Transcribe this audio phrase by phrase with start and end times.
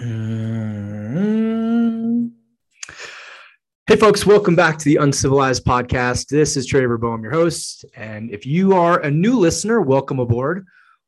[0.00, 1.10] Mm.
[3.88, 6.28] Hey, folks, welcome back to the Uncivilized Podcast.
[6.28, 7.84] This is Traver I'm your host.
[7.96, 10.64] And if you are a new listener, welcome aboard.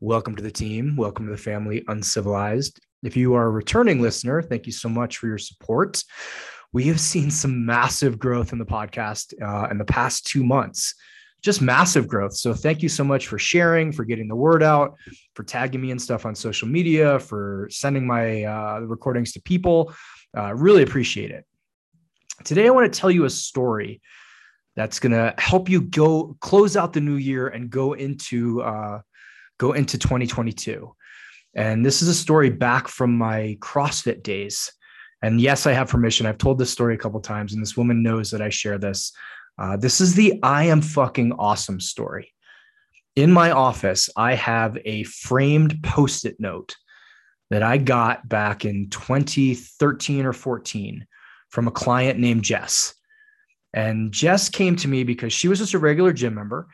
[0.00, 0.96] Welcome to the team.
[0.96, 2.78] Welcome to the family, Uncivilized.
[3.02, 6.04] If you are a returning listener, thank you so much for your support.
[6.74, 10.94] We have seen some massive growth in the podcast uh, in the past two months
[11.44, 12.34] just massive growth.
[12.34, 14.96] So thank you so much for sharing, for getting the word out,
[15.34, 19.94] for tagging me and stuff on social media, for sending my uh, recordings to people.
[20.36, 21.44] Uh, really appreciate it.
[22.44, 24.00] Today, I want to tell you a story
[24.74, 29.00] that's going to help you go close out the new year and go into uh,
[29.58, 30.94] go into 2022.
[31.54, 34.72] And this is a story back from my CrossFit days.
[35.22, 36.26] And yes, I have permission.
[36.26, 39.12] I've told this story a couple times, and this woman knows that I share this.
[39.58, 42.32] Uh, this is the I am fucking awesome story.
[43.16, 46.74] In my office, I have a framed post it note
[47.50, 51.06] that I got back in 2013 or 14
[51.50, 52.94] from a client named Jess.
[53.72, 56.66] And Jess came to me because she was just a regular gym member.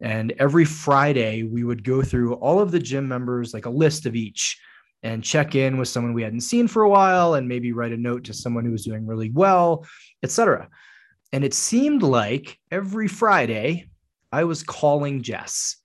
[0.00, 4.06] And every Friday, we would go through all of the gym members, like a list
[4.06, 4.58] of each,
[5.02, 7.96] and check in with someone we hadn't seen for a while and maybe write a
[7.96, 9.86] note to someone who was doing really well,
[10.22, 10.68] etc.
[11.32, 13.88] And it seemed like every Friday
[14.30, 15.76] I was calling Jess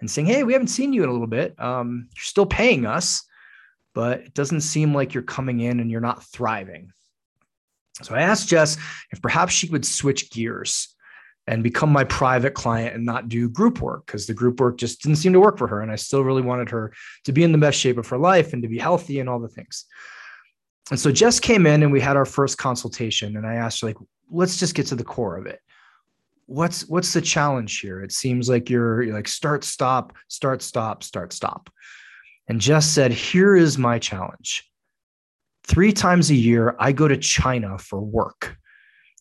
[0.00, 1.58] and saying, Hey, we haven't seen you in a little bit.
[1.60, 3.24] Um, you're still paying us,
[3.94, 6.92] but it doesn't seem like you're coming in and you're not thriving.
[8.02, 8.78] So I asked Jess
[9.10, 10.88] if perhaps she would switch gears
[11.46, 15.02] and become my private client and not do group work because the group work just
[15.02, 15.80] didn't seem to work for her.
[15.80, 16.92] And I still really wanted her
[17.24, 19.40] to be in the best shape of her life and to be healthy and all
[19.40, 19.84] the things.
[20.90, 23.36] And so Jess came in and we had our first consultation.
[23.36, 23.96] And I asked her, like,
[24.32, 25.60] let's just get to the core of it.
[26.46, 28.02] What's what's the challenge here?
[28.02, 31.70] It seems like you're, you're like start, stop, start, stop, start, stop.
[32.48, 34.68] And Jess said, Here is my challenge.
[35.64, 38.56] Three times a year, I go to China for work.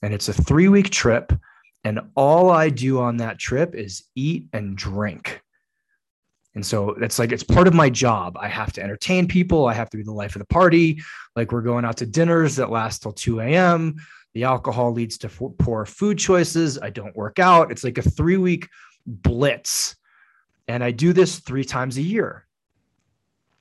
[0.02, 1.32] And it's a three week trip.
[1.84, 5.42] And all I do on that trip is eat and drink.
[6.54, 8.38] And so it's like it's part of my job.
[8.40, 9.68] I have to entertain people.
[9.68, 11.02] I have to be the life of the party.
[11.36, 13.96] Like we're going out to dinners that last till 2 a.m.
[14.34, 16.80] The alcohol leads to poor food choices.
[16.80, 17.72] I don't work out.
[17.72, 18.70] It's like a three week
[19.06, 19.96] blitz.
[20.68, 22.48] And I do this three times a year.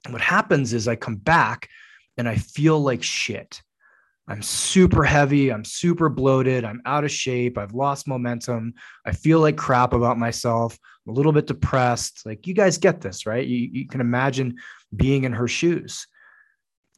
[0.05, 1.69] And what happens is I come back
[2.17, 3.63] and I feel like shit.
[4.29, 5.53] I'm super heavy.
[5.53, 6.65] I'm super bloated.
[6.65, 7.59] I'm out of shape.
[7.59, 8.75] I've lost momentum.
[9.05, 10.79] I feel like crap about myself.
[11.05, 12.25] I'm a little bit depressed.
[12.25, 13.45] Like, you guys get this, right?
[13.45, 14.59] You, you can imagine
[14.95, 16.07] being in her shoes.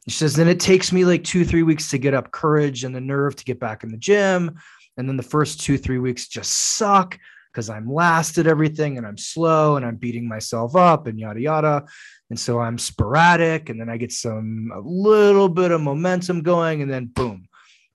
[0.07, 2.93] She says, then it takes me like two, three weeks to get up courage and
[2.93, 4.59] the nerve to get back in the gym.
[4.97, 7.17] And then the first two, three weeks just suck
[7.51, 11.39] because I'm last at everything and I'm slow and I'm beating myself up and yada,
[11.39, 11.85] yada.
[12.29, 13.69] And so I'm sporadic.
[13.69, 16.81] And then I get some, a little bit of momentum going.
[16.81, 17.47] And then boom,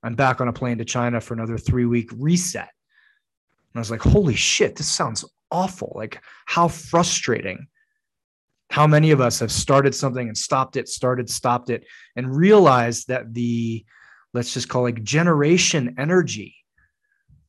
[0.02, 2.70] I'm back on a plane to China for another three week reset.
[3.74, 5.92] And I was like, holy shit, this sounds awful.
[5.94, 7.66] Like, how frustrating
[8.70, 11.86] how many of us have started something and stopped it, started, stopped it,
[12.16, 13.84] and realized that the,
[14.34, 16.54] let's just call it generation energy,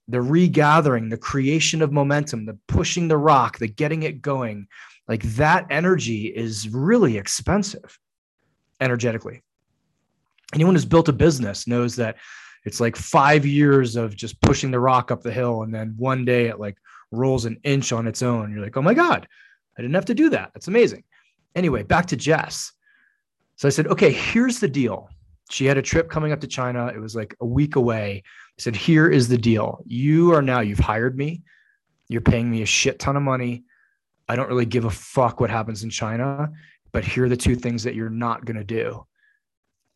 [0.07, 4.67] the regathering, the creation of momentum, the pushing the rock, the getting it going,
[5.07, 7.99] like that energy is really expensive
[8.79, 9.41] energetically.
[10.53, 12.15] Anyone who's built a business knows that
[12.65, 15.63] it's like five years of just pushing the rock up the hill.
[15.63, 16.77] And then one day it like
[17.11, 18.51] rolls an inch on its own.
[18.51, 19.27] You're like, oh my God,
[19.79, 20.51] I didn't have to do that.
[20.53, 21.05] That's amazing.
[21.55, 22.73] Anyway, back to Jess.
[23.55, 25.09] So I said, okay, here's the deal.
[25.49, 26.87] She had a trip coming up to China.
[26.87, 28.23] It was like a week away.
[28.25, 29.81] I said, here is the deal.
[29.85, 31.43] You are now, you've hired me.
[32.09, 33.63] You're paying me a shit ton of money.
[34.27, 36.51] I don't really give a fuck what happens in China,
[36.91, 39.05] but here are the two things that you're not going to do.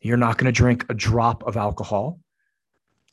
[0.00, 2.18] You're not going to drink a drop of alcohol.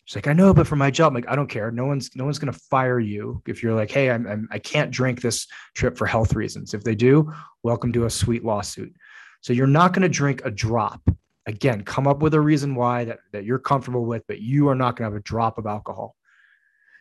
[0.05, 1.71] She's like, I know, but for my job, I'm like, I don't care.
[1.71, 4.91] No one's no one's gonna fire you if you're like, hey, I'm, I'm I can't
[4.91, 6.73] drink this trip for health reasons.
[6.73, 7.31] If they do,
[7.63, 8.93] welcome to a sweet lawsuit.
[9.41, 11.01] So you're not gonna drink a drop.
[11.47, 14.75] Again, come up with a reason why that, that you're comfortable with, but you are
[14.75, 16.15] not gonna have a drop of alcohol.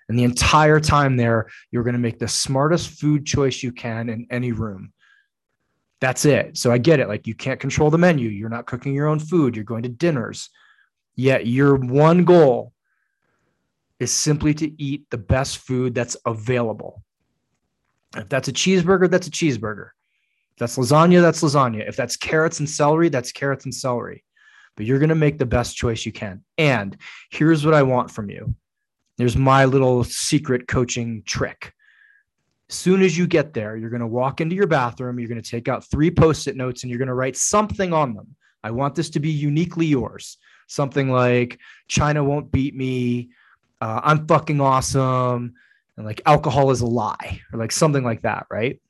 [0.09, 4.27] And the entire time there, you're gonna make the smartest food choice you can in
[4.31, 4.93] any room.
[6.01, 6.57] That's it.
[6.57, 7.09] So I get it.
[7.09, 8.29] Like you can't control the menu.
[8.29, 9.55] You're not cooking your own food.
[9.55, 10.51] You're going to dinners.
[11.15, 12.73] Yet your one goal
[14.01, 17.03] is simply to eat the best food that's available.
[18.17, 19.91] If that's a cheeseburger, that's a cheeseburger.
[20.53, 21.89] If that's lasagna, that's lasagna.
[21.89, 24.25] If that's carrots and celery, that's carrots and celery.
[24.77, 26.43] But you're going to make the best choice you can.
[26.59, 26.97] And
[27.31, 28.55] here's what I want from you.
[29.17, 31.73] There's my little secret coaching trick.
[32.69, 35.43] As soon as you get there, you're going to walk into your bathroom, you're going
[35.43, 38.37] to take out three post it notes and you're going to write something on them
[38.63, 40.39] I want this to be uniquely yours.
[40.67, 41.59] Something like
[41.89, 43.31] China won't beat me.
[43.81, 45.55] Uh, I'm fucking awesome.
[45.97, 48.47] And like alcohol is a lie or like something like that.
[48.51, 48.81] Right.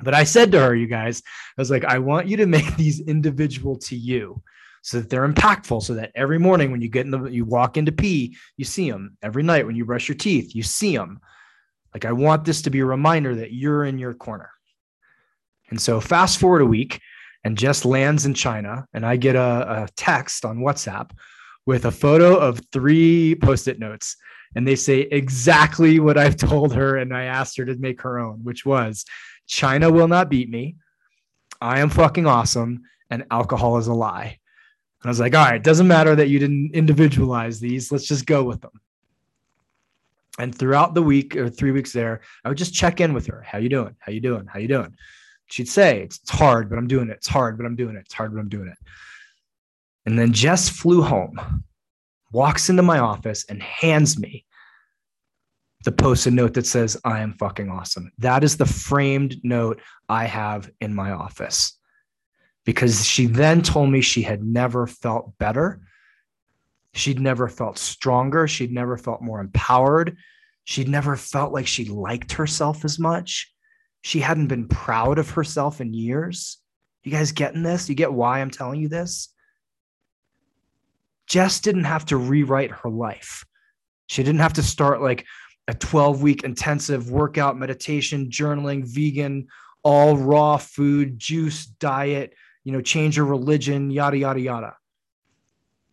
[0.00, 1.22] But I said to her, you guys,
[1.56, 4.42] I was like, I want you to make these individual to you
[4.82, 7.76] so that they're impactful so that every morning when you get in the you walk
[7.76, 11.18] into pee you see them every night when you brush your teeth you see them
[11.92, 14.50] like i want this to be a reminder that you're in your corner
[15.70, 17.00] and so fast forward a week
[17.44, 21.10] and Jess lands in China, and I get a, a text on WhatsApp
[21.68, 24.16] with a photo of three post it notes.
[24.56, 26.96] And they say exactly what I've told her.
[26.96, 29.04] And I asked her to make her own, which was
[29.46, 30.76] China will not beat me.
[31.60, 32.84] I am fucking awesome.
[33.10, 34.38] And alcohol is a lie.
[35.02, 37.92] And I was like, all right, doesn't matter that you didn't individualize these.
[37.92, 38.80] Let's just go with them.
[40.38, 43.42] And throughout the week or three weeks there, I would just check in with her.
[43.42, 43.94] How you doing?
[43.98, 44.46] How you doing?
[44.46, 44.96] How you doing?
[45.48, 47.16] she'd say, it's, it's hard, but I'm doing it.
[47.16, 48.00] It's hard, but I'm doing it.
[48.00, 48.78] It's hard, but I'm doing it.
[50.08, 51.64] And then Jess flew home,
[52.32, 54.46] walks into my office, and hands me
[55.84, 58.10] the post-it note that says, I am fucking awesome.
[58.16, 61.78] That is the framed note I have in my office.
[62.64, 65.82] Because she then told me she had never felt better.
[66.94, 68.48] She'd never felt stronger.
[68.48, 70.16] She'd never felt more empowered.
[70.64, 73.52] She'd never felt like she liked herself as much
[74.00, 76.56] she hadn't been proud of herself in years.
[77.04, 77.90] You guys getting this?
[77.90, 79.34] You get why I'm telling you this?
[81.28, 83.44] Jess didn't have to rewrite her life.
[84.06, 85.26] She didn't have to start like
[85.66, 89.48] a 12 week intensive workout, meditation, journaling, vegan,
[89.82, 92.34] all raw food, juice, diet,
[92.64, 94.76] you know, change her religion, yada, yada, yada.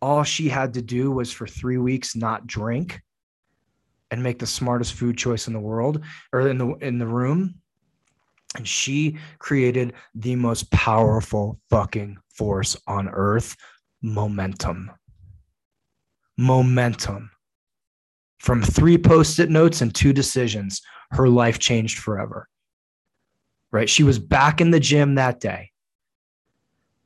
[0.02, 3.02] All she had to do was for three weeks not drink
[4.12, 7.56] and make the smartest food choice in the world or in the in the room
[8.56, 13.56] and she created the most powerful fucking force on earth
[14.02, 14.92] momentum.
[16.38, 17.32] Momentum.
[18.40, 22.48] From three post it notes and two decisions, her life changed forever.
[23.72, 23.90] Right?
[23.90, 25.72] She was back in the gym that day.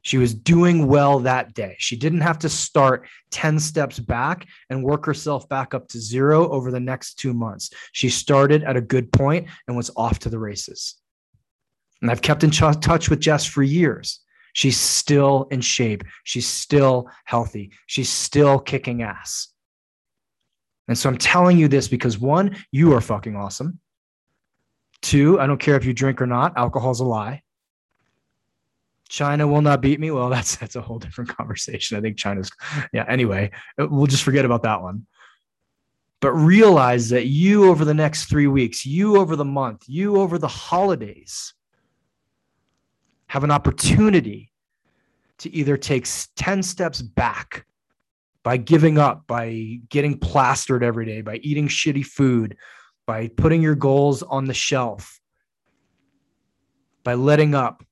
[0.02, 1.76] She was doing well that day.
[1.78, 6.50] She didn't have to start 10 steps back and work herself back up to zero
[6.50, 7.70] over the next two months.
[7.92, 10.96] She started at a good point and was off to the races.
[12.02, 14.22] And I've kept in ch- touch with Jess for years.
[14.54, 16.04] She's still in shape.
[16.24, 17.72] She's still healthy.
[17.88, 19.50] She's still kicking ass.
[20.88, 23.80] And so I'm telling you this because one, you are fucking awesome.
[25.02, 27.44] Two, I don't care if you drink or not, alcohol's a lie.
[29.08, 30.12] China will not beat me.
[30.12, 31.98] Well, that's that's a whole different conversation.
[31.98, 32.52] I think China's
[32.94, 35.06] yeah, anyway, uh, we'll just forget about that one.
[36.22, 40.38] But realize that you over the next 3 weeks, you over the month, you over
[40.38, 41.54] the holidays,
[43.30, 44.52] have an opportunity
[45.38, 47.66] to either take 10 steps back
[48.44, 52.58] by giving up, by getting plastered every day, by eating shitty food,
[53.06, 55.20] by putting your goals on the shelf,
[57.04, 57.84] by letting up.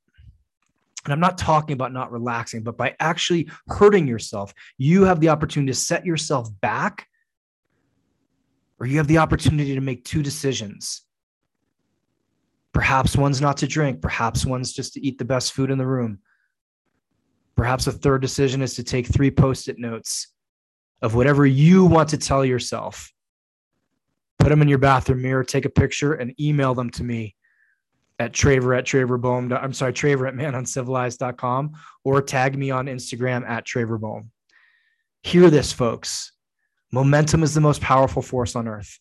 [1.05, 5.29] And I'm not talking about not relaxing, but by actually hurting yourself, you have the
[5.29, 7.07] opportunity to set yourself back,
[8.79, 11.06] or you have the opportunity to make two decisions
[12.77, 14.03] Perhaps one's not to drink.
[14.03, 16.19] Perhaps one's just to eat the best food in the room.
[17.55, 20.27] Perhaps a third decision is to take three post it notes
[21.01, 23.11] of whatever you want to tell yourself.
[24.37, 27.35] Put them in your bathroom mirror, take a picture, and email them to me
[28.19, 29.59] at Traver at Traverboehm.
[29.59, 31.71] I'm sorry, Traver at manuncivilized.com
[32.03, 34.27] or tag me on Instagram at Traverboehm.
[35.23, 36.31] Hear this, folks.
[36.91, 38.99] Momentum is the most powerful force on earth.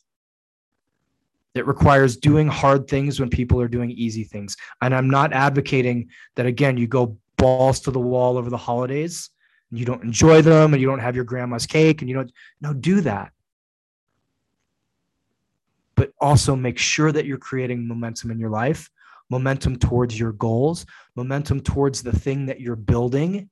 [1.56, 4.56] It requires doing hard things when people are doing easy things.
[4.80, 9.30] And I'm not advocating that, again, you go balls to the wall over the holidays
[9.70, 12.32] and you don't enjoy them and you don't have your grandma's cake and you don't,
[12.60, 13.32] no, do that.
[15.94, 18.90] But also make sure that you're creating momentum in your life,
[19.30, 23.50] momentum towards your goals, momentum towards the thing that you're building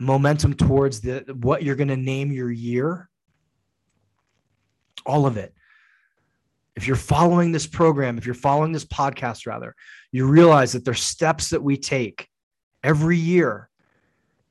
[0.00, 3.08] momentum towards the what you're going to name your year
[5.06, 5.54] all of it.
[6.74, 9.74] If you're following this program, if you're following this podcast, rather,
[10.12, 12.28] you realize that there's steps that we take
[12.82, 13.70] every year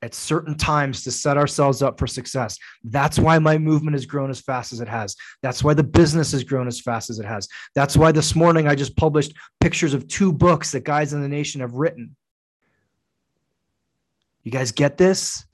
[0.02, 2.58] at certain times to set ourselves up for success.
[2.84, 5.16] That's why my movement has grown as fast as it has.
[5.42, 7.48] That's why the business has grown as fast as it has.
[7.74, 11.28] That's why this morning I just published pictures of two books that guys in the
[11.28, 12.14] nation have written.
[14.42, 15.44] You guys get this?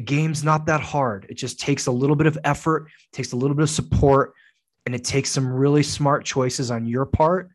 [0.00, 1.26] The game's not that hard.
[1.28, 4.32] It just takes a little bit of effort, takes a little bit of support,
[4.86, 7.50] and it takes some really smart choices on your part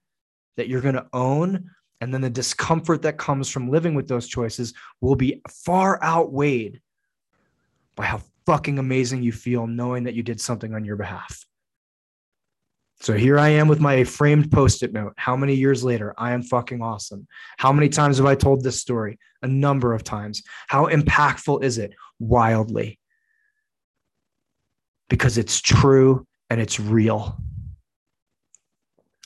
[0.56, 1.72] that you're going to own
[2.02, 6.82] And then the discomfort that comes from living with those choices will be far outweighed
[7.96, 11.48] by how fucking amazing you feel knowing that you did something on your behalf.
[13.02, 15.14] So here I am with my framed post it note.
[15.18, 16.14] How many years later?
[16.18, 17.28] I am fucking awesome.
[17.58, 19.20] How many times have I told this story?
[19.42, 20.44] A number of times.
[20.68, 21.94] How impactful is it?
[22.20, 23.00] Wildly.
[25.10, 27.38] Because it's true and it's real.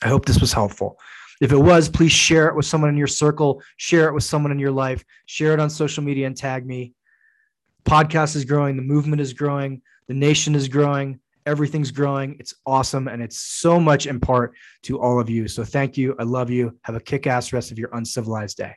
[0.02, 0.98] I hope this was helpful.
[1.40, 4.52] If it was, please share it with someone in your circle, share it with someone
[4.52, 6.92] in your life, share it on social media and tag me.
[7.84, 12.36] Podcast is growing, the movement is growing, the nation is growing, everything's growing.
[12.38, 13.08] It's awesome.
[13.08, 14.54] And it's so much in part
[14.84, 15.48] to all of you.
[15.48, 16.14] So thank you.
[16.18, 16.78] I love you.
[16.82, 18.74] Have a kick ass rest of your uncivilized day.